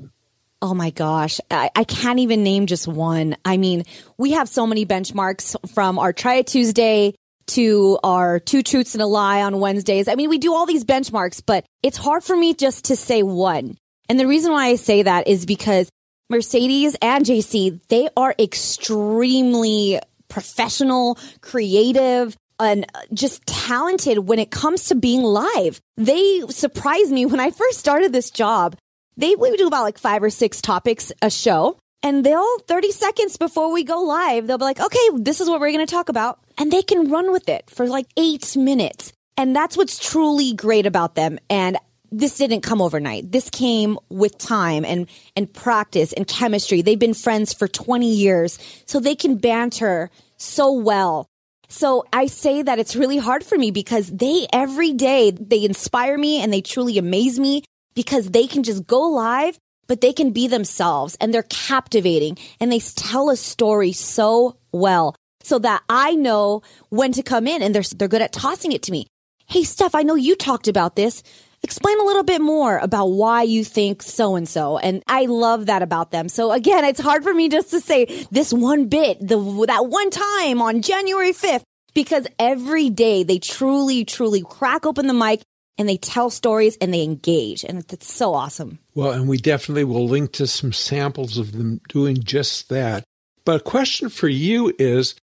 Oh 0.62 0.74
my 0.74 0.90
gosh. 0.90 1.40
I, 1.50 1.70
I, 1.76 1.84
can't 1.84 2.18
even 2.18 2.42
name 2.42 2.66
just 2.66 2.88
one. 2.88 3.36
I 3.44 3.58
mean, 3.58 3.84
we 4.16 4.32
have 4.32 4.48
so 4.48 4.66
many 4.66 4.86
benchmarks 4.86 5.54
from 5.74 5.98
our 5.98 6.12
Try 6.12 6.36
It 6.36 6.46
Tuesday 6.46 7.14
to 7.48 7.98
our 8.02 8.40
Two 8.40 8.62
Truths 8.62 8.94
and 8.94 9.02
a 9.02 9.06
Lie 9.06 9.42
on 9.42 9.60
Wednesdays. 9.60 10.08
I 10.08 10.14
mean, 10.14 10.30
we 10.30 10.38
do 10.38 10.54
all 10.54 10.66
these 10.66 10.84
benchmarks, 10.84 11.42
but 11.44 11.64
it's 11.82 11.98
hard 11.98 12.24
for 12.24 12.36
me 12.36 12.54
just 12.54 12.86
to 12.86 12.96
say 12.96 13.22
one. 13.22 13.76
And 14.08 14.18
the 14.18 14.26
reason 14.26 14.52
why 14.52 14.66
I 14.68 14.76
say 14.76 15.02
that 15.02 15.28
is 15.28 15.46
because 15.46 15.90
Mercedes 16.30 16.96
and 17.02 17.24
JC, 17.24 17.80
they 17.88 18.08
are 18.16 18.34
extremely 18.38 20.00
professional, 20.28 21.18
creative, 21.40 22.36
and 22.58 22.86
just 23.12 23.44
talented 23.46 24.18
when 24.18 24.38
it 24.38 24.50
comes 24.50 24.86
to 24.86 24.94
being 24.94 25.22
live. 25.22 25.80
They 25.96 26.42
surprised 26.48 27.10
me 27.10 27.26
when 27.26 27.40
I 27.40 27.50
first 27.50 27.78
started 27.78 28.12
this 28.12 28.30
job. 28.30 28.76
They 29.16 29.34
would 29.34 29.56
do 29.56 29.66
about 29.66 29.82
like 29.82 29.98
five 29.98 30.22
or 30.22 30.30
six 30.30 30.60
topics 30.60 31.12
a 31.22 31.30
show. 31.30 31.78
And 32.02 32.24
they'll 32.24 32.58
30 32.60 32.92
seconds 32.92 33.36
before 33.36 33.72
we 33.72 33.82
go 33.82 34.00
live, 34.02 34.46
they'll 34.46 34.58
be 34.58 34.64
like, 34.64 34.80
okay, 34.80 35.08
this 35.14 35.40
is 35.40 35.48
what 35.48 35.60
we're 35.60 35.72
going 35.72 35.84
to 35.84 35.90
talk 35.90 36.08
about. 36.08 36.38
And 36.58 36.70
they 36.70 36.82
can 36.82 37.10
run 37.10 37.32
with 37.32 37.48
it 37.48 37.68
for 37.68 37.86
like 37.86 38.06
eight 38.16 38.56
minutes. 38.56 39.12
And 39.36 39.56
that's 39.56 39.76
what's 39.76 39.98
truly 39.98 40.54
great 40.54 40.86
about 40.86 41.14
them. 41.14 41.38
And 41.50 41.78
this 42.12 42.38
didn't 42.38 42.60
come 42.60 42.80
overnight. 42.80 43.32
This 43.32 43.50
came 43.50 43.98
with 44.08 44.38
time 44.38 44.84
and, 44.84 45.08
and 45.34 45.52
practice 45.52 46.12
and 46.12 46.26
chemistry. 46.26 46.82
They've 46.82 46.98
been 46.98 47.14
friends 47.14 47.52
for 47.52 47.66
20 47.66 48.08
years, 48.08 48.58
so 48.86 49.00
they 49.00 49.14
can 49.14 49.36
banter 49.36 50.10
so 50.36 50.72
well. 50.72 51.26
So 51.68 52.04
I 52.12 52.26
say 52.26 52.62
that 52.62 52.78
it's 52.78 52.96
really 52.96 53.18
hard 53.18 53.44
for 53.44 53.58
me 53.58 53.70
because 53.70 54.10
they 54.10 54.46
every 54.52 54.92
day 54.92 55.30
they 55.32 55.64
inspire 55.64 56.16
me 56.16 56.42
and 56.42 56.52
they 56.52 56.60
truly 56.60 56.98
amaze 56.98 57.38
me 57.38 57.62
because 57.94 58.30
they 58.30 58.46
can 58.46 58.62
just 58.62 58.86
go 58.86 59.00
live, 59.00 59.58
but 59.86 60.00
they 60.00 60.12
can 60.12 60.30
be 60.30 60.48
themselves 60.48 61.16
and 61.20 61.32
they're 61.32 61.44
captivating 61.44 62.38
and 62.60 62.70
they 62.70 62.80
tell 62.80 63.30
a 63.30 63.36
story 63.36 63.92
so 63.92 64.56
well 64.72 65.14
so 65.42 65.58
that 65.60 65.82
I 65.88 66.14
know 66.14 66.62
when 66.88 67.12
to 67.12 67.22
come 67.22 67.46
in 67.46 67.62
and 67.62 67.74
they're, 67.74 67.84
they're 67.96 68.08
good 68.08 68.22
at 68.22 68.32
tossing 68.32 68.72
it 68.72 68.82
to 68.84 68.92
me. 68.92 69.06
Hey, 69.46 69.62
Steph, 69.62 69.94
I 69.94 70.02
know 70.02 70.16
you 70.16 70.34
talked 70.34 70.66
about 70.66 70.96
this. 70.96 71.22
Explain 71.66 71.98
a 71.98 72.04
little 72.04 72.22
bit 72.22 72.40
more 72.40 72.78
about 72.78 73.06
why 73.06 73.42
you 73.42 73.64
think 73.64 74.00
so 74.00 74.36
and 74.36 74.48
so. 74.48 74.78
And 74.78 75.02
I 75.08 75.24
love 75.24 75.66
that 75.66 75.82
about 75.82 76.12
them. 76.12 76.28
So 76.28 76.52
again, 76.52 76.84
it's 76.84 77.00
hard 77.00 77.24
for 77.24 77.34
me 77.34 77.48
just 77.48 77.70
to 77.70 77.80
say 77.80 78.04
this 78.30 78.52
one 78.52 78.86
bit, 78.86 79.18
the, 79.18 79.64
that 79.66 79.88
one 79.88 80.10
time 80.10 80.62
on 80.62 80.80
January 80.80 81.32
5th, 81.32 81.64
because 81.92 82.28
every 82.38 82.88
day 82.88 83.24
they 83.24 83.40
truly, 83.40 84.04
truly 84.04 84.42
crack 84.42 84.86
open 84.86 85.08
the 85.08 85.12
mic 85.12 85.42
and 85.76 85.88
they 85.88 85.96
tell 85.96 86.30
stories 86.30 86.76
and 86.80 86.94
they 86.94 87.02
engage. 87.02 87.64
And 87.64 87.84
it's 87.92 88.14
so 88.14 88.32
awesome. 88.32 88.78
Well, 88.94 89.10
and 89.10 89.26
we 89.28 89.36
definitely 89.36 89.82
will 89.82 90.06
link 90.06 90.30
to 90.34 90.46
some 90.46 90.72
samples 90.72 91.36
of 91.36 91.50
them 91.50 91.80
doing 91.88 92.22
just 92.22 92.68
that. 92.68 93.02
But 93.44 93.56
a 93.56 93.64
question 93.64 94.08
for 94.08 94.28
you 94.28 94.72
is 94.78 95.16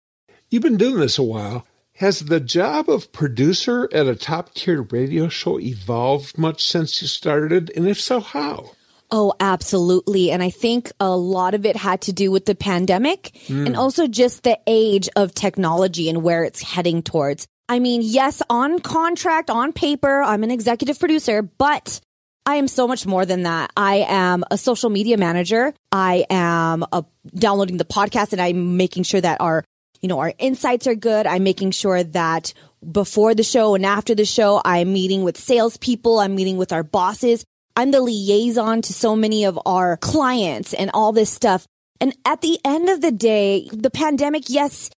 you've 0.49 0.62
been 0.62 0.78
doing 0.78 1.00
this 1.00 1.18
a 1.18 1.23
while. 1.23 1.66
Has 2.00 2.21
the 2.21 2.40
job 2.40 2.88
of 2.88 3.12
producer 3.12 3.87
at 3.92 4.07
a 4.07 4.16
top 4.16 4.54
tier 4.54 4.80
radio 4.80 5.28
show 5.28 5.61
evolved 5.61 6.38
much 6.38 6.66
since 6.66 7.02
you 7.02 7.09
started? 7.09 7.71
And 7.76 7.87
if 7.87 8.00
so, 8.00 8.21
how? 8.21 8.71
Oh, 9.11 9.35
absolutely. 9.38 10.30
And 10.30 10.42
I 10.42 10.49
think 10.49 10.90
a 10.99 11.14
lot 11.14 11.52
of 11.52 11.66
it 11.66 11.76
had 11.76 12.00
to 12.02 12.14
do 12.14 12.30
with 12.30 12.47
the 12.47 12.54
pandemic 12.54 13.33
mm. 13.49 13.66
and 13.66 13.76
also 13.76 14.07
just 14.07 14.45
the 14.45 14.59
age 14.66 15.11
of 15.14 15.35
technology 15.35 16.09
and 16.09 16.23
where 16.23 16.42
it's 16.42 16.62
heading 16.62 17.02
towards. 17.02 17.47
I 17.69 17.80
mean, 17.80 18.00
yes, 18.02 18.40
on 18.49 18.80
contract, 18.80 19.50
on 19.50 19.75
paper, 19.75 20.23
I'm 20.23 20.42
an 20.42 20.50
executive 20.50 20.99
producer, 20.99 21.42
but 21.42 22.00
I 22.47 22.54
am 22.54 22.66
so 22.66 22.88
much 22.88 23.04
more 23.07 23.26
than 23.26 23.42
that. 23.42 23.73
I 23.76 24.07
am 24.09 24.42
a 24.50 24.57
social 24.57 24.88
media 24.88 25.19
manager. 25.19 25.75
I 25.92 26.25
am 26.30 26.83
a, 26.92 27.04
downloading 27.35 27.76
the 27.76 27.85
podcast 27.85 28.33
and 28.33 28.40
I'm 28.40 28.78
making 28.78 29.02
sure 29.02 29.21
that 29.21 29.38
our, 29.42 29.64
you 30.00 30.09
know, 30.09 30.19
our 30.21 30.33
insights 30.38 30.87
are 30.87 30.95
good. 30.95 31.26
I'm 31.26 31.45
making 31.45 31.73
sure 31.73 32.02
that 32.02 32.54
before 32.90 33.35
the 33.35 33.42
show 33.42 33.75
and 33.75 33.85
after 33.85 34.14
the 34.14 34.25
show, 34.25 34.61
I'm 34.64 34.92
meeting 34.92 35.23
with 35.23 35.37
salespeople. 35.37 36.21
I'm 36.21 36.35
meeting 36.35 36.57
with 36.57 36.73
our 36.73 36.83
bosses. 36.83 37.45
I'm 37.76 37.90
the 37.90 38.00
liaison 38.00 38.83
to 38.83 38.92
so 38.92 39.14
many 39.14 39.45
of 39.45 39.59
our 39.66 39.97
clients 39.99 40.75
and 40.75 40.90
all 40.95 41.12
this 41.12 41.30
stuff. 41.30 41.66
And 42.00 42.16
at 42.25 42.40
the 42.40 42.59
end 42.64 42.88
of 42.88 43.00
the 43.02 43.12
day, 43.12 43.69
the 43.73 43.90
pandemic, 43.90 44.45
yes, 44.49 44.90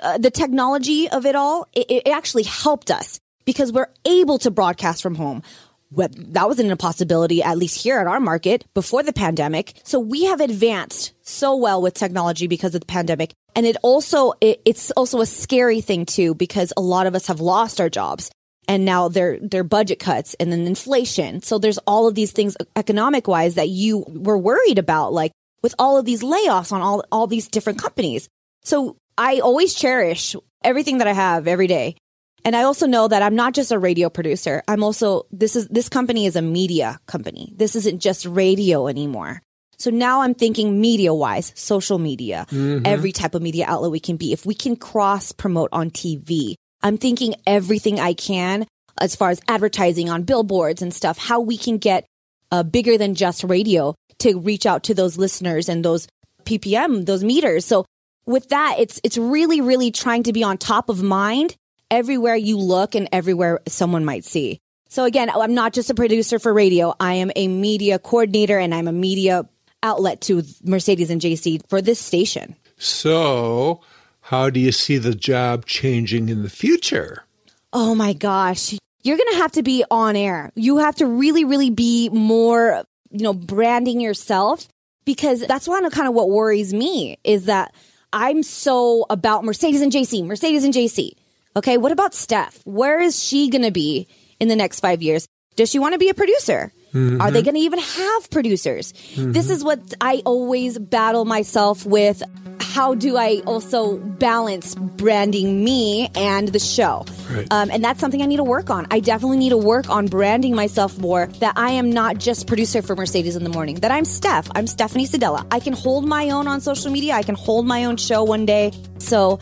uh, 0.00 0.18
the 0.18 0.30
technology 0.30 1.08
of 1.08 1.26
it 1.26 1.34
all, 1.34 1.66
it, 1.72 1.90
it 1.90 2.08
actually 2.08 2.44
helped 2.44 2.90
us 2.90 3.18
because 3.44 3.72
we're 3.72 3.90
able 4.04 4.38
to 4.38 4.50
broadcast 4.50 5.02
from 5.02 5.16
home. 5.16 5.42
That 5.90 6.48
wasn't 6.48 6.72
a 6.72 6.76
possibility, 6.76 7.42
at 7.42 7.58
least 7.58 7.80
here 7.80 7.98
at 8.00 8.06
our 8.06 8.18
market 8.18 8.64
before 8.74 9.02
the 9.02 9.12
pandemic. 9.12 9.74
So 9.84 10.00
we 10.00 10.24
have 10.24 10.40
advanced 10.40 11.12
so 11.22 11.54
well 11.54 11.80
with 11.80 11.94
technology 11.94 12.46
because 12.46 12.74
of 12.74 12.80
the 12.80 12.86
pandemic. 12.86 13.32
And 13.54 13.66
it 13.66 13.76
also, 13.82 14.32
it, 14.40 14.60
it's 14.64 14.90
also 14.92 15.20
a 15.20 15.26
scary 15.26 15.80
thing 15.80 16.06
too, 16.06 16.34
because 16.34 16.72
a 16.76 16.80
lot 16.80 17.06
of 17.06 17.14
us 17.14 17.28
have 17.28 17.40
lost 17.40 17.80
our 17.80 17.88
jobs 17.88 18.30
and 18.66 18.84
now 18.84 19.08
they're, 19.08 19.38
they're 19.40 19.64
budget 19.64 19.98
cuts 19.98 20.34
and 20.34 20.50
then 20.50 20.66
inflation. 20.66 21.42
So 21.42 21.58
there's 21.58 21.78
all 21.78 22.08
of 22.08 22.14
these 22.14 22.32
things 22.32 22.56
economic 22.74 23.28
wise 23.28 23.54
that 23.54 23.68
you 23.68 24.04
were 24.08 24.38
worried 24.38 24.78
about, 24.78 25.12
like 25.12 25.32
with 25.62 25.74
all 25.78 25.98
of 25.98 26.04
these 26.04 26.22
layoffs 26.22 26.72
on 26.72 26.80
all, 26.80 27.04
all 27.12 27.26
these 27.26 27.48
different 27.48 27.78
companies. 27.78 28.28
So 28.64 28.96
I 29.16 29.40
always 29.40 29.74
cherish 29.74 30.34
everything 30.62 30.98
that 30.98 31.06
I 31.06 31.12
have 31.12 31.46
every 31.46 31.66
day. 31.66 31.96
And 32.44 32.54
I 32.54 32.64
also 32.64 32.86
know 32.86 33.08
that 33.08 33.22
I'm 33.22 33.36
not 33.36 33.54
just 33.54 33.72
a 33.72 33.78
radio 33.78 34.10
producer. 34.10 34.62
I'm 34.68 34.82
also, 34.82 35.26
this 35.30 35.56
is, 35.56 35.68
this 35.68 35.88
company 35.88 36.26
is 36.26 36.36
a 36.36 36.42
media 36.42 36.98
company. 37.06 37.52
This 37.56 37.76
isn't 37.76 38.00
just 38.00 38.26
radio 38.26 38.88
anymore. 38.88 39.40
So 39.78 39.90
now 39.90 40.22
I'm 40.22 40.34
thinking 40.34 40.80
media 40.80 41.12
wise, 41.14 41.52
social 41.54 41.98
media, 41.98 42.46
mm-hmm. 42.50 42.86
every 42.86 43.12
type 43.12 43.34
of 43.34 43.42
media 43.42 43.66
outlet 43.66 43.90
we 43.90 44.00
can 44.00 44.16
be. 44.16 44.32
If 44.32 44.46
we 44.46 44.54
can 44.54 44.76
cross 44.76 45.32
promote 45.32 45.70
on 45.72 45.90
TV, 45.90 46.54
I'm 46.82 46.98
thinking 46.98 47.34
everything 47.46 47.98
I 47.98 48.14
can 48.14 48.66
as 49.00 49.16
far 49.16 49.30
as 49.30 49.40
advertising 49.48 50.08
on 50.08 50.22
billboards 50.22 50.82
and 50.82 50.94
stuff, 50.94 51.18
how 51.18 51.40
we 51.40 51.56
can 51.56 51.78
get 51.78 52.06
uh, 52.52 52.62
bigger 52.62 52.96
than 52.96 53.14
just 53.14 53.42
radio 53.44 53.94
to 54.18 54.38
reach 54.38 54.66
out 54.66 54.84
to 54.84 54.94
those 54.94 55.18
listeners 55.18 55.68
and 55.68 55.84
those 55.84 56.06
PPM, 56.44 57.04
those 57.06 57.24
meters. 57.24 57.64
So 57.64 57.84
with 58.26 58.48
that, 58.50 58.76
it's, 58.78 59.00
it's 59.02 59.18
really, 59.18 59.60
really 59.60 59.90
trying 59.90 60.22
to 60.24 60.32
be 60.32 60.44
on 60.44 60.58
top 60.58 60.88
of 60.88 61.02
mind 61.02 61.56
everywhere 61.90 62.36
you 62.36 62.58
look 62.58 62.94
and 62.94 63.08
everywhere 63.12 63.60
someone 63.66 64.04
might 64.04 64.24
see. 64.24 64.58
So 64.88 65.04
again, 65.04 65.28
I'm 65.30 65.54
not 65.54 65.72
just 65.72 65.90
a 65.90 65.94
producer 65.94 66.38
for 66.38 66.52
radio. 66.52 66.94
I 67.00 67.14
am 67.14 67.32
a 67.34 67.48
media 67.48 67.98
coordinator 67.98 68.58
and 68.58 68.74
I'm 68.74 68.86
a 68.86 68.92
media 68.92 69.48
outlet 69.84 70.20
to 70.22 70.42
Mercedes 70.64 71.10
and 71.10 71.20
JC 71.20 71.60
for 71.68 71.80
this 71.80 72.00
station. 72.00 72.56
So, 72.76 73.80
how 74.22 74.50
do 74.50 74.58
you 74.58 74.72
see 74.72 74.98
the 74.98 75.14
job 75.14 75.66
changing 75.66 76.28
in 76.28 76.42
the 76.42 76.50
future? 76.50 77.24
Oh 77.72 77.94
my 77.94 78.12
gosh. 78.12 78.74
You're 79.02 79.18
going 79.18 79.32
to 79.32 79.38
have 79.38 79.52
to 79.52 79.62
be 79.62 79.84
on 79.90 80.16
air. 80.16 80.50
You 80.54 80.78
have 80.78 80.96
to 80.96 81.06
really, 81.06 81.44
really 81.44 81.70
be 81.70 82.08
more, 82.08 82.84
you 83.10 83.22
know, 83.22 83.34
branding 83.34 84.00
yourself 84.00 84.66
because 85.04 85.46
that's 85.46 85.68
one 85.68 85.84
of 85.84 85.92
kind 85.92 86.08
of 86.08 86.14
what 86.14 86.30
worries 86.30 86.72
me 86.72 87.18
is 87.22 87.44
that 87.44 87.74
I'm 88.12 88.42
so 88.42 89.04
about 89.10 89.44
Mercedes 89.44 89.82
and 89.82 89.92
JC, 89.92 90.24
Mercedes 90.24 90.64
and 90.64 90.72
JC. 90.72 91.12
Okay, 91.56 91.76
what 91.76 91.92
about 91.92 92.14
Steph? 92.14 92.60
Where 92.64 93.00
is 93.00 93.22
she 93.22 93.50
going 93.50 93.62
to 93.62 93.70
be 93.70 94.08
in 94.40 94.48
the 94.48 94.56
next 94.56 94.80
five 94.80 95.02
years? 95.02 95.26
Does 95.56 95.70
she 95.70 95.78
want 95.78 95.92
to 95.92 95.98
be 95.98 96.08
a 96.08 96.14
producer? 96.14 96.72
Mm-hmm. 96.94 97.20
Are 97.20 97.30
they 97.30 97.42
going 97.42 97.56
to 97.56 97.60
even 97.60 97.80
have 97.80 98.30
producers? 98.30 98.92
Mm-hmm. 98.92 99.32
This 99.32 99.50
is 99.50 99.64
what 99.64 99.94
I 100.00 100.22
always 100.24 100.78
battle 100.78 101.24
myself 101.24 101.84
with. 101.84 102.22
How 102.60 102.94
do 102.94 103.16
I 103.16 103.40
also 103.46 103.98
balance 103.98 104.74
branding 104.74 105.62
me 105.62 106.10
and 106.14 106.48
the 106.48 106.58
show? 106.58 107.04
Right. 107.30 107.46
Um, 107.50 107.70
and 107.70 107.84
that's 107.84 108.00
something 108.00 108.22
I 108.22 108.26
need 108.26 108.38
to 108.38 108.44
work 108.44 108.70
on. 108.70 108.86
I 108.90 109.00
definitely 109.00 109.36
need 109.36 109.50
to 109.50 109.56
work 109.56 109.88
on 109.90 110.06
branding 110.06 110.54
myself 110.54 110.98
more 110.98 111.26
that 111.38 111.54
I 111.56 111.70
am 111.70 111.90
not 111.90 112.18
just 112.18 112.46
producer 112.46 112.82
for 112.82 112.96
Mercedes 112.96 113.36
in 113.36 113.44
the 113.44 113.50
morning, 113.50 113.76
that 113.76 113.90
I'm 113.90 114.04
Steph. 114.04 114.48
I'm 114.54 114.66
Stephanie 114.66 115.06
Sedella. 115.06 115.46
I 115.50 115.60
can 115.60 115.72
hold 115.72 116.04
my 116.04 116.30
own 116.30 116.48
on 116.48 116.60
social 116.60 116.90
media. 116.90 117.14
I 117.14 117.22
can 117.22 117.34
hold 117.34 117.66
my 117.66 117.84
own 117.84 117.96
show 117.96 118.24
one 118.24 118.46
day. 118.46 118.72
So 118.98 119.38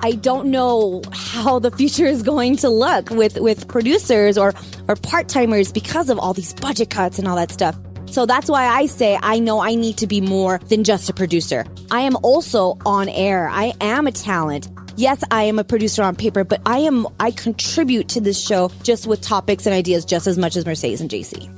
I 0.00 0.12
don't 0.12 0.50
know 0.50 1.02
how 1.12 1.58
the 1.58 1.70
future 1.70 2.06
is 2.06 2.22
going 2.22 2.56
to 2.58 2.68
look 2.68 3.10
with, 3.10 3.38
with 3.38 3.68
producers 3.68 4.38
or, 4.38 4.54
or 4.88 4.96
part 4.96 5.28
timers 5.28 5.72
because 5.72 6.10
of 6.10 6.18
all 6.18 6.34
these 6.34 6.54
budget 6.54 6.90
cuts 6.90 7.18
and 7.18 7.26
all 7.26 7.36
that 7.36 7.50
stuff. 7.50 7.76
So 8.06 8.24
that's 8.24 8.48
why 8.48 8.66
I 8.66 8.86
say 8.86 9.18
I 9.22 9.38
know 9.38 9.60
I 9.60 9.74
need 9.74 9.98
to 9.98 10.06
be 10.06 10.20
more 10.20 10.58
than 10.68 10.84
just 10.84 11.10
a 11.10 11.12
producer. 11.12 11.64
I 11.90 12.00
am 12.00 12.16
also 12.22 12.78
on 12.86 13.08
air. 13.08 13.48
I 13.48 13.74
am 13.80 14.06
a 14.06 14.12
talent. 14.12 14.68
Yes, 14.96 15.22
I 15.30 15.42
am 15.44 15.58
a 15.58 15.64
producer 15.64 16.02
on 16.02 16.16
paper, 16.16 16.44
but 16.44 16.60
I 16.64 16.78
am 16.78 17.06
I 17.20 17.30
contribute 17.30 18.08
to 18.10 18.20
this 18.20 18.40
show 18.42 18.70
just 18.82 19.06
with 19.06 19.20
topics 19.20 19.66
and 19.66 19.74
ideas 19.74 20.04
just 20.04 20.26
as 20.26 20.38
much 20.38 20.56
as 20.56 20.64
Mercedes 20.64 21.00
and 21.00 21.10
JC. 21.10 21.50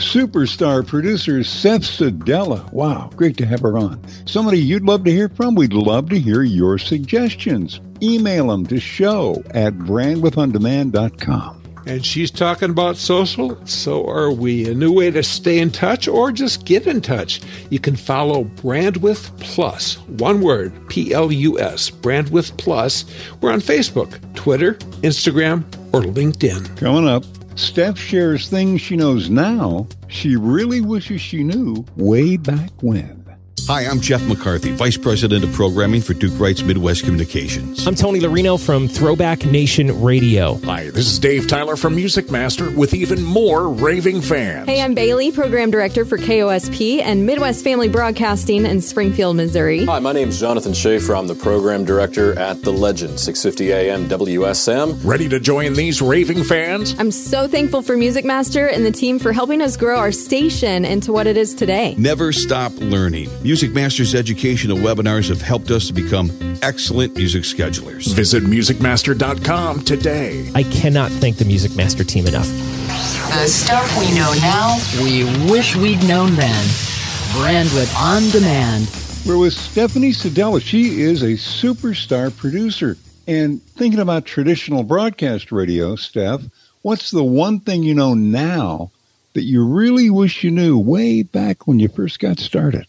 Superstar 0.00 0.86
producer 0.86 1.44
Steph 1.44 1.82
Sedella. 1.82 2.72
Wow, 2.72 3.10
great 3.16 3.36
to 3.36 3.46
have 3.46 3.60
her 3.60 3.76
on. 3.76 4.02
Somebody 4.26 4.58
you'd 4.58 4.84
love 4.84 5.04
to 5.04 5.10
hear 5.10 5.28
from? 5.28 5.54
We'd 5.54 5.72
love 5.72 6.08
to 6.08 6.18
hear 6.18 6.42
your 6.42 6.78
suggestions. 6.78 7.80
Email 8.02 8.48
them 8.48 8.66
to 8.66 8.80
show 8.80 9.42
at 9.50 9.74
brandwidthondemand.com. 9.74 11.60
And 11.86 12.04
she's 12.04 12.30
talking 12.30 12.70
about 12.70 12.96
social. 12.96 13.58
So 13.66 14.06
are 14.08 14.30
we. 14.30 14.68
A 14.70 14.74
new 14.74 14.92
way 14.92 15.10
to 15.10 15.22
stay 15.22 15.58
in 15.58 15.70
touch 15.70 16.08
or 16.08 16.30
just 16.32 16.64
get 16.64 16.86
in 16.86 17.00
touch. 17.00 17.40
You 17.70 17.78
can 17.78 17.96
follow 17.96 18.44
Brandwidth 18.44 19.38
Plus. 19.40 19.98
One 20.08 20.40
word, 20.40 20.72
P 20.88 21.12
L 21.12 21.32
U 21.32 21.58
S, 21.58 21.90
Brandwidth 21.90 22.56
Plus. 22.58 23.04
We're 23.40 23.52
on 23.52 23.60
Facebook, 23.60 24.18
Twitter, 24.34 24.74
Instagram, 25.02 25.64
or 25.92 26.02
LinkedIn. 26.02 26.76
Coming 26.76 27.08
up, 27.08 27.24
Steph 27.60 27.98
shares 27.98 28.48
things 28.48 28.80
she 28.80 28.96
knows 28.96 29.28
now 29.28 29.86
she 30.08 30.34
really 30.34 30.80
wishes 30.80 31.20
she 31.20 31.44
knew 31.44 31.84
way 31.94 32.38
back 32.38 32.70
when. 32.80 33.19
Hi, 33.70 33.82
I'm 33.82 34.00
Jeff 34.00 34.26
McCarthy, 34.26 34.72
Vice 34.72 34.96
President 34.96 35.44
of 35.44 35.52
Programming 35.52 36.00
for 36.00 36.12
Duke 36.12 36.40
Wright's 36.40 36.64
Midwest 36.64 37.04
Communications. 37.04 37.86
I'm 37.86 37.94
Tony 37.94 38.18
Larino 38.18 38.58
from 38.58 38.88
Throwback 38.88 39.44
Nation 39.44 40.02
Radio. 40.02 40.54
Hi, 40.64 40.90
this 40.90 41.06
is 41.06 41.20
Dave 41.20 41.46
Tyler 41.46 41.76
from 41.76 41.94
Music 41.94 42.32
Master 42.32 42.68
with 42.72 42.94
even 42.94 43.22
more 43.22 43.68
raving 43.68 44.22
fans. 44.22 44.66
Hey, 44.66 44.82
I'm 44.82 44.94
Bailey, 44.94 45.30
Program 45.30 45.70
Director 45.70 46.04
for 46.04 46.18
KOSP 46.18 47.00
and 47.00 47.24
Midwest 47.24 47.62
Family 47.62 47.88
Broadcasting 47.88 48.66
in 48.66 48.80
Springfield, 48.80 49.36
Missouri. 49.36 49.84
Hi, 49.84 50.00
my 50.00 50.10
name 50.10 50.30
is 50.30 50.40
Jonathan 50.40 50.74
Schaefer. 50.74 51.14
I'm 51.14 51.28
the 51.28 51.36
Program 51.36 51.84
Director 51.84 52.36
at 52.40 52.62
The 52.62 52.72
Legend, 52.72 53.20
650 53.20 53.72
AM 53.72 54.08
WSM. 54.08 54.98
Ready 55.04 55.28
to 55.28 55.38
join 55.38 55.74
these 55.74 56.02
raving 56.02 56.42
fans? 56.42 56.96
I'm 56.98 57.12
so 57.12 57.46
thankful 57.46 57.82
for 57.82 57.96
Music 57.96 58.24
Master 58.24 58.66
and 58.66 58.84
the 58.84 58.90
team 58.90 59.20
for 59.20 59.32
helping 59.32 59.62
us 59.62 59.76
grow 59.76 59.96
our 59.96 60.10
station 60.10 60.84
into 60.84 61.12
what 61.12 61.28
it 61.28 61.36
is 61.36 61.54
today. 61.54 61.94
Never 61.96 62.32
stop 62.32 62.72
learning. 62.78 63.30
Music 63.44 63.59
Music 63.60 63.74
Masters 63.74 64.14
educational 64.14 64.78
webinars 64.78 65.28
have 65.28 65.42
helped 65.42 65.70
us 65.70 65.88
to 65.88 65.92
become 65.92 66.30
excellent 66.62 67.14
music 67.14 67.42
schedulers. 67.42 68.10
Visit 68.14 68.42
musicmaster.com 68.44 69.82
today. 69.82 70.50
I 70.54 70.62
cannot 70.62 71.10
thank 71.10 71.36
the 71.36 71.44
Music 71.44 71.76
Master 71.76 72.02
team 72.02 72.26
enough. 72.26 72.46
The 72.46 73.46
stuff 73.46 73.98
we 73.98 74.14
know 74.14 74.32
now, 74.40 74.78
we 75.02 75.24
wish 75.52 75.76
we'd 75.76 76.02
known 76.08 76.36
then. 76.36 76.64
Brandwidth 77.34 77.94
on 78.00 78.30
demand. 78.30 78.90
We're 79.26 79.36
with 79.36 79.52
Stephanie 79.52 80.12
Sedella. 80.12 80.62
She 80.62 81.02
is 81.02 81.20
a 81.20 81.32
superstar 81.32 82.34
producer. 82.34 82.96
And 83.28 83.62
thinking 83.62 84.00
about 84.00 84.24
traditional 84.24 84.84
broadcast 84.84 85.52
radio, 85.52 85.96
Steph, 85.96 86.44
what's 86.80 87.10
the 87.10 87.24
one 87.24 87.60
thing 87.60 87.82
you 87.82 87.92
know 87.92 88.14
now 88.14 88.90
that 89.34 89.42
you 89.42 89.62
really 89.66 90.08
wish 90.08 90.42
you 90.42 90.50
knew 90.50 90.78
way 90.78 91.22
back 91.22 91.66
when 91.66 91.78
you 91.78 91.88
first 91.88 92.20
got 92.20 92.38
started? 92.38 92.86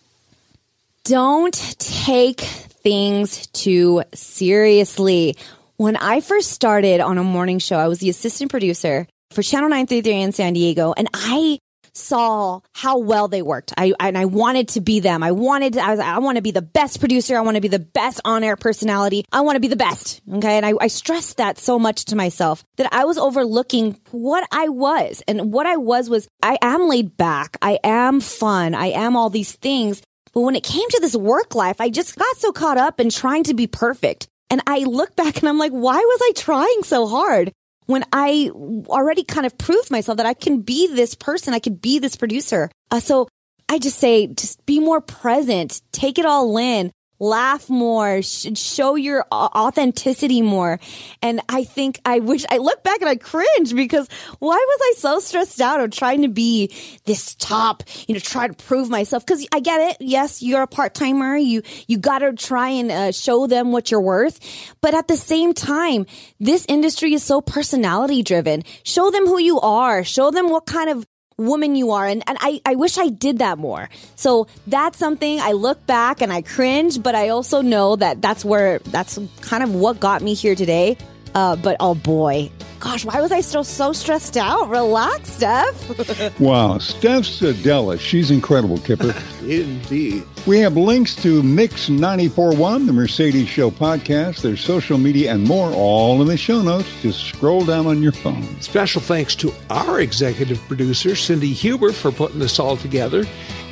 Don't 1.12 1.78
take 1.78 2.40
things 2.40 3.48
too 3.48 4.02
seriously. 4.14 5.36
When 5.76 5.98
I 5.98 6.22
first 6.22 6.52
started 6.52 7.02
on 7.02 7.18
a 7.18 7.24
morning 7.24 7.60
show, 7.60 7.76
I 7.76 7.90
was 7.90 8.00
the 8.00 8.10
assistant 8.10 8.50
producer 8.50 9.06
for 9.32 9.42
Channel 9.42 9.68
933 9.68 10.22
in 10.22 10.32
San 10.32 10.54
Diego, 10.54 10.94
and 10.96 11.10
I 11.14 11.60
saw 11.94 12.62
how 12.74 13.00
well 13.00 13.28
they 13.28 13.42
worked. 13.42 13.74
I 13.76 13.92
and 14.00 14.18
I 14.18 14.24
wanted 14.24 14.70
to 14.70 14.80
be 14.80 15.02
them. 15.02 15.22
I 15.22 15.34
wanted 15.34 15.74
to, 15.74 15.84
I 15.84 15.92
was 15.92 16.00
I 16.00 16.20
want 16.20 16.38
to 16.38 16.42
be 16.42 16.52
the 16.52 16.62
best 16.62 17.02
producer. 17.02 17.38
I 17.38 17.42
want 17.42 17.56
to 17.56 17.62
be 17.62 17.68
the 17.68 17.80
best 17.80 18.22
on-air 18.24 18.56
personality. 18.56 19.26
I 19.34 19.42
want 19.42 19.58
to 19.58 19.60
be 19.60 19.68
the 19.68 19.76
best. 19.76 20.22
Okay. 20.32 20.56
And 20.56 20.66
I, 20.66 20.72
I 20.80 20.88
stressed 20.88 21.36
that 21.38 21.58
so 21.58 21.78
much 21.78 22.06
to 22.06 22.16
myself 22.16 22.64
that 22.78 22.88
I 22.94 23.04
was 23.04 23.18
overlooking 23.18 24.00
what 24.12 24.48
I 24.50 24.70
was. 24.70 25.22
And 25.28 25.52
what 25.52 25.66
I 25.66 25.76
was 25.76 26.10
was 26.10 26.30
I 26.42 26.58
am 26.62 26.88
laid 26.88 27.18
back. 27.18 27.58
I 27.62 27.80
am 27.84 28.22
fun. 28.22 28.76
I 28.76 28.92
am 28.92 29.18
all 29.18 29.30
these 29.30 29.52
things. 29.52 30.02
But 30.34 30.42
when 30.42 30.56
it 30.56 30.64
came 30.64 30.88
to 30.90 31.00
this 31.02 31.16
work 31.16 31.56
life, 31.56 31.82
I 31.82 31.90
just 31.90 32.18
got 32.18 32.38
so 32.38 32.52
caught 32.52 32.78
up 32.78 33.00
in 33.00 33.10
trying 33.10 33.44
to 33.46 33.54
be 33.54 33.68
perfect. 33.68 34.28
And 34.50 34.62
I 34.68 34.80
look 34.80 35.16
back 35.16 35.40
and 35.40 35.50
I'm 35.50 35.58
like, 35.58 35.72
why 35.72 35.96
was 35.98 36.20
I 36.22 36.32
trying 36.36 36.84
so 36.84 37.08
hard? 37.08 37.52
When 37.86 38.06
I 38.14 38.52
already 38.54 39.24
kind 39.24 39.46
of 39.46 39.58
proved 39.58 39.92
myself 39.92 40.18
that 40.18 40.26
I 40.26 40.34
can 40.34 40.62
be 40.62 40.88
this 40.88 41.16
person, 41.16 41.54
I 41.54 41.60
could 41.60 41.82
be 41.82 42.00
this 42.00 42.16
producer. 42.16 42.70
Uh, 42.90 43.00
so 43.00 43.28
I 43.68 43.80
just 43.80 43.98
say, 43.98 44.28
just 44.28 44.66
be 44.66 44.80
more 44.80 45.02
present, 45.02 45.82
take 45.92 46.20
it 46.20 46.26
all 46.26 46.58
in, 46.58 46.92
laugh 47.22 47.70
more, 47.70 48.22
sh- 48.22 48.48
show 48.56 48.96
your 48.96 49.26
authenticity 49.32 50.42
more. 50.42 50.80
And 51.22 51.40
I 51.48 51.64
think 51.64 52.02
I 52.04 52.20
wish 52.20 52.44
I 52.50 52.58
look 52.58 52.84
back 52.84 53.00
and 53.00 53.10
I 53.10 53.16
cringe 53.16 53.74
because 53.74 54.10
why 54.40 54.56
was 54.56 54.80
I 54.82 54.94
so 54.98 55.20
stressed 55.20 55.62
out 55.62 55.80
of 55.80 55.92
trying 55.92 56.24
to 56.24 56.28
be 56.28 56.74
this 57.06 57.36
top, 57.36 57.84
you 58.08 58.16
know, 58.16 58.20
try 58.20 58.48
to 58.48 58.54
prove 58.54 58.90
myself? 58.90 59.26
Cause 59.26 59.46
I 59.54 59.60
get 59.60 59.92
it. 59.92 59.98
Yes, 60.00 60.42
you're 60.42 60.64
a 60.64 60.68
part 60.68 60.96
timer. 60.96 61.38
You, 61.38 61.62
you 61.88 62.00
gotta 62.00 62.34
try 62.34 62.70
and 62.70 62.92
uh, 62.92 63.12
show 63.12 63.46
them 63.48 63.72
what 63.72 63.92
you're 63.92 64.02
worth. 64.02 64.40
But 64.82 64.96
at 64.96 65.08
the 65.08 65.18
same 65.18 65.54
time, 65.54 66.08
this 66.40 66.66
industry 66.68 67.14
is 67.14 67.24
so 67.24 67.40
personality 67.40 68.24
driven. 68.24 68.64
Show 68.84 69.12
them 69.12 69.28
who 69.28 69.40
you 69.40 69.60
are. 69.60 70.04
Show 70.04 70.32
them 70.32 70.50
what 70.50 70.66
kind 70.66 70.90
of 70.90 71.06
woman 71.42 71.76
you 71.76 71.92
are. 71.92 72.06
And, 72.06 72.24
and 72.28 72.38
I, 72.42 72.62
I 72.66 72.76
wish 72.76 72.98
I 72.98 73.10
did 73.10 73.40
that 73.40 73.58
more. 73.58 73.90
So 74.16 74.48
that's 74.68 74.98
something 74.98 75.40
I 75.40 75.52
look 75.54 75.86
back 75.86 76.22
and 76.22 76.32
I 76.32 76.42
cringe, 76.42 77.02
but 77.02 77.16
I 77.16 77.30
also 77.30 77.62
know 77.62 77.96
that 77.96 78.22
that's 78.22 78.46
where, 78.46 78.80
that's 78.80 79.20
kind 79.42 79.64
of 79.64 79.76
what 79.76 80.00
got 80.00 80.22
me 80.22 80.34
here 80.34 80.56
today. 80.56 80.98
Uh, 81.34 81.56
but 81.56 81.78
oh 81.80 81.96
boy, 81.96 82.52
gosh, 82.82 83.06
why 83.06 83.22
was 83.22 83.32
I 83.32 83.42
still 83.42 83.64
so 83.64 83.94
stressed 83.94 84.36
out? 84.36 84.68
Relax, 84.68 85.30
Steph. 85.30 86.40
wow, 86.40 86.80
Steph 86.80 87.24
Sedella. 87.24 88.00
She's 88.00 88.32
incredible, 88.32 88.80
Kipper. 88.80 89.16
Indeed. 89.42 90.24
We 90.48 90.60
have 90.60 90.76
links 90.76 91.16
to 91.18 91.44
Mix 91.44 91.88
94.1, 91.90 92.88
the 92.88 92.94
Mercedes 92.94 93.48
Show 93.48 93.70
podcast, 93.70 94.42
their 94.42 94.58
social 94.58 94.98
media, 94.98 95.32
and 95.32 95.48
more, 95.48 95.72
all 95.72 96.22
in 96.22 96.28
the 96.28 96.38
show 96.38 96.62
notes. 96.62 96.90
Just 97.02 97.24
scroll 97.24 97.64
down 97.64 97.86
on 97.86 98.02
your 98.02 98.12
phone. 98.12 98.60
Special 98.62 99.00
thanks 99.00 99.36
to 99.36 99.54
our 99.70 100.02
executive 100.02 100.60
producer, 100.68 101.16
Cindy 101.16 101.54
Huber, 101.54 101.92
for 101.92 102.12
putting 102.12 102.40
this 102.40 102.60
all 102.60 102.76
together, 102.76 103.24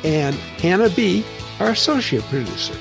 and 0.04 0.34
Hannah 0.36 0.90
B., 0.90 1.24
our 1.58 1.70
associate 1.70 2.22
producer. 2.24 2.74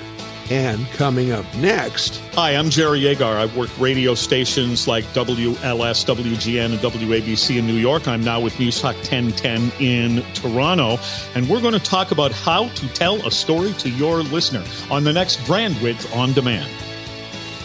And 0.50 0.88
coming 0.92 1.32
up 1.32 1.46
next. 1.58 2.18
Hi, 2.34 2.56
I'm 2.56 2.72
Jerry 2.72 3.06
Agar. 3.06 3.38
I've 3.38 3.56
worked 3.56 3.78
radio 3.78 4.16
stations 4.16 4.88
like 4.88 5.04
WLS, 5.14 6.06
WGN, 6.06 6.66
and 6.72 6.80
WABC 6.80 7.60
in 7.60 7.68
New 7.68 7.76
York. 7.76 8.08
I'm 8.08 8.24
now 8.24 8.40
with 8.40 8.60
News 8.60 8.82
Talk 8.82 8.96
1010 8.96 9.72
in 9.80 10.24
Toronto. 10.34 10.98
And 11.36 11.48
we're 11.48 11.62
going 11.62 11.76
to 11.76 11.80
talk 11.80 12.10
about 12.10 12.32
how 12.32 12.70
to 12.70 12.88
tell 12.90 13.24
a 13.28 13.32
story 13.32 13.74
to 13.74 13.90
your 13.92 14.24
listener 14.24 14.64
on 14.90 15.04
the 15.04 15.14
next 15.14 15.38
Brandwidth 15.42 16.16
on 16.18 16.34
Demand. 16.34 16.72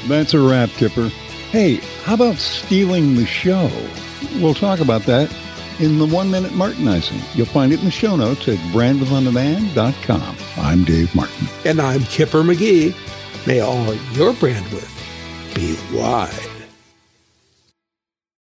That's 0.06 0.34
a 0.34 0.40
wrap, 0.40 0.68
Kipper. 0.70 1.08
Hey, 1.50 1.76
how 2.02 2.14
about 2.14 2.36
stealing 2.36 3.14
the 3.14 3.24
show? 3.24 3.70
We'll 4.34 4.52
talk 4.52 4.80
about 4.80 5.02
that 5.02 5.34
in 5.80 5.98
the 5.98 6.06
one 6.06 6.30
minute 6.30 6.52
Martinizing. 6.52 7.22
You'll 7.34 7.46
find 7.46 7.72
it 7.72 7.78
in 7.80 7.84
the 7.84 7.90
show 7.90 8.16
notes 8.16 8.48
at 8.48 8.58
brandwidthondemand.com. 8.72 10.36
I'm 10.56 10.84
Dave 10.84 11.14
Martin. 11.14 11.48
And 11.64 11.80
I'm 11.80 12.02
Kipper 12.04 12.42
McGee. 12.42 12.94
May 13.46 13.60
all 13.60 13.94
your 14.12 14.32
brand 14.34 14.66
with 14.72 14.90
be 15.54 15.76
wide. 15.96 16.53